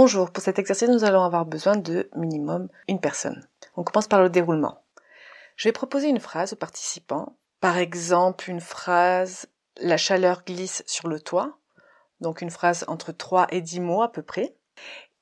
[0.00, 3.48] Bonjour, pour cet exercice, nous allons avoir besoin de minimum une personne.
[3.74, 4.84] On commence par le déroulement.
[5.56, 7.36] Je vais proposer une phrase aux participants.
[7.58, 9.48] Par exemple, une phrase
[9.80, 11.58] La chaleur glisse sur le toit.
[12.20, 14.54] Donc une phrase entre 3 et 10 mots à peu près.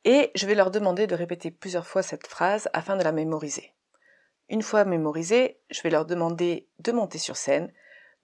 [0.04, 3.72] Et je vais leur demander de répéter plusieurs fois cette phrase afin de la mémoriser.
[4.50, 7.72] Une fois mémorisée, je vais leur demander de monter sur scène,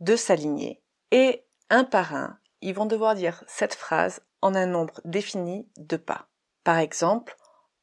[0.01, 5.01] de s'aligner et un par un, ils vont devoir dire cette phrase en un nombre
[5.07, 6.29] défini de pas.
[6.65, 7.37] Par exemple,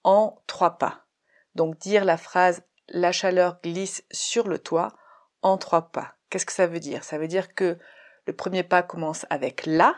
[0.03, 1.05] en trois pas.
[1.55, 4.89] Donc dire la phrase la chaleur glisse sur le toit
[5.41, 6.15] en trois pas.
[6.29, 7.03] Qu'est-ce que ça veut dire?
[7.03, 7.77] Ça veut dire que
[8.25, 9.95] le premier pas commence avec la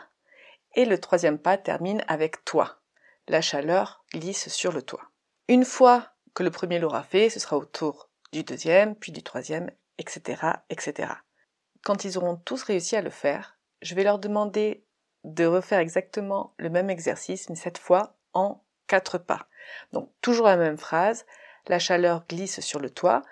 [0.74, 2.80] et le troisième pas termine avec toi.
[3.28, 5.02] La chaleur glisse sur le toit.
[5.48, 9.22] Une fois que le premier l'aura fait, ce sera au tour du deuxième, puis du
[9.22, 11.12] troisième, etc., etc.
[11.84, 14.86] Quand ils auront tous réussi à le faire, je vais leur demander
[15.24, 19.46] de refaire exactement le même exercice, mais cette fois en quatre pas.
[19.94, 21.24] Donc toujours la même phrase,
[21.66, 23.22] la chaleur glisse sur le toit,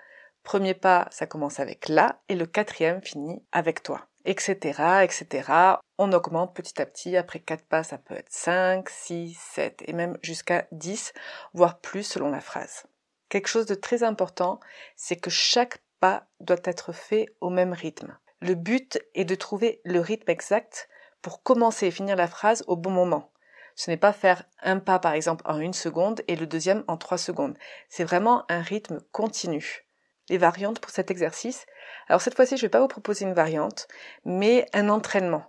[0.41, 5.51] premier pas ça commence avec là, et le quatrième finit avec toi, etc., etc.
[5.99, 9.93] On augmente petit à petit, après quatre pas ça peut être 5, 6, 7 et
[9.93, 11.13] même jusqu'à 10,
[11.53, 12.87] voire plus selon la phrase.
[13.29, 14.59] Quelque chose de très important,
[14.95, 18.17] c'est que chaque pas doit être fait au même rythme.
[18.39, 20.89] Le but est de trouver le rythme exact
[21.21, 23.31] pour commencer et finir la phrase au bon moment.
[23.75, 26.97] Ce n'est pas faire un pas par exemple en une seconde et le deuxième en
[26.97, 27.57] trois secondes.
[27.89, 29.87] C'est vraiment un rythme continu.
[30.29, 31.65] Les variantes pour cet exercice.
[32.07, 33.87] Alors cette fois-ci, je ne vais pas vous proposer une variante,
[34.25, 35.45] mais un entraînement.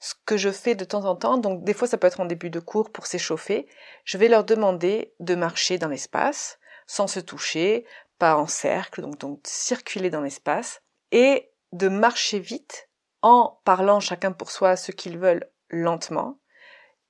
[0.00, 2.24] Ce que je fais de temps en temps, donc des fois ça peut être en
[2.24, 3.68] début de cours pour s'échauffer,
[4.04, 7.84] je vais leur demander de marcher dans l'espace, sans se toucher,
[8.18, 12.88] pas en cercle, donc, donc circuler dans l'espace, et de marcher vite
[13.22, 16.38] en parlant chacun pour soi ce qu'ils veulent lentement,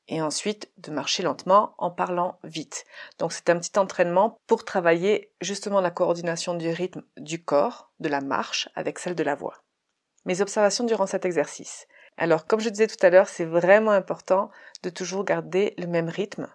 [0.08, 2.84] et ensuite de marcher lentement en parlant vite.
[3.18, 8.08] Donc c'est un petit entraînement pour travailler justement la coordination du rythme du corps, de
[8.08, 9.62] la marche, avec celle de la voix.
[10.24, 11.86] Mes observations durant cet exercice.
[12.16, 14.50] Alors comme je disais tout à l'heure, c'est vraiment important
[14.82, 16.48] de toujours garder le même rythme.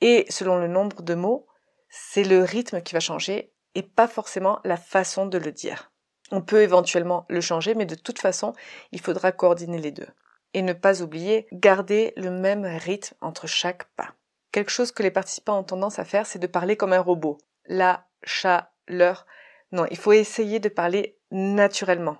[0.00, 1.46] Et selon le nombre de mots,
[1.88, 5.92] c'est le rythme qui va changer et pas forcément la façon de le dire.
[6.32, 8.52] On peut éventuellement le changer, mais de toute façon,
[8.92, 10.06] il faudra coordonner les deux.
[10.54, 14.14] Et ne pas oublier, garder le même rythme entre chaque pas.
[14.52, 17.38] Quelque chose que les participants ont tendance à faire, c'est de parler comme un robot.
[17.66, 19.26] La, chaleur.
[19.72, 22.18] Non, il faut essayer de parler naturellement.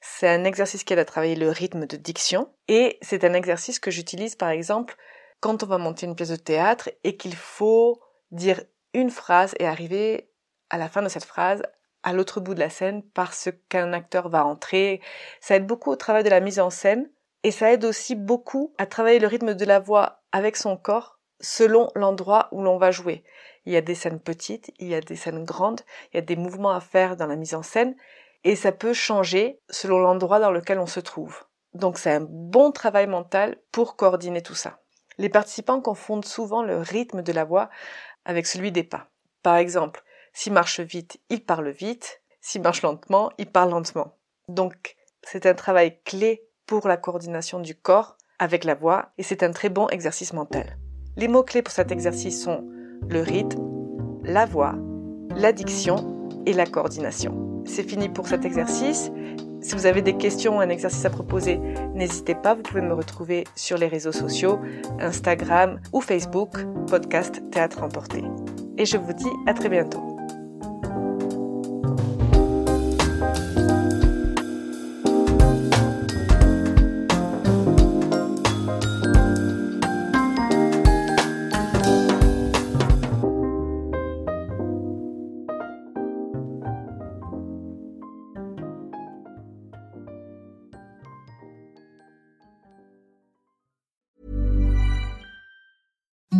[0.00, 3.78] C'est un exercice qui aide à travailler le rythme de diction et c'est un exercice
[3.78, 4.96] que j'utilise par exemple
[5.40, 8.62] quand on va monter une pièce de théâtre et qu'il faut dire
[8.94, 10.30] une phrase et arriver
[10.70, 11.62] à la fin de cette phrase
[12.02, 15.02] à l'autre bout de la scène parce qu'un acteur va entrer.
[15.40, 17.10] Ça aide beaucoup au travail de la mise en scène
[17.42, 21.18] et ça aide aussi beaucoup à travailler le rythme de la voix avec son corps
[21.40, 23.24] selon l'endroit où l'on va jouer.
[23.64, 25.80] Il y a des scènes petites, il y a des scènes grandes,
[26.12, 27.96] il y a des mouvements à faire dans la mise en scène
[28.44, 31.44] et ça peut changer selon l'endroit dans lequel on se trouve.
[31.74, 34.80] Donc c'est un bon travail mental pour coordonner tout ça.
[35.18, 37.70] Les participants confondent souvent le rythme de la voix
[38.24, 39.08] avec celui des pas.
[39.42, 44.16] Par exemple, s'il marche vite, il parle vite, s'il marche lentement, il parle lentement.
[44.48, 49.42] Donc, c'est un travail clé pour la coordination du corps avec la voix et c'est
[49.42, 50.78] un très bon exercice mental.
[51.16, 52.64] Les mots-clés pour cet exercice sont
[53.08, 53.60] le rythme,
[54.22, 54.76] la voix,
[55.34, 57.64] l'addiction et la coordination.
[57.66, 59.10] C'est fini pour cet exercice.
[59.60, 61.58] Si vous avez des questions ou un exercice à proposer,
[61.94, 64.60] n'hésitez pas, vous pouvez me retrouver sur les réseaux sociaux,
[65.00, 66.52] Instagram ou Facebook,
[66.86, 68.22] podcast Théâtre Emporté.
[68.78, 70.19] Et je vous dis à très bientôt.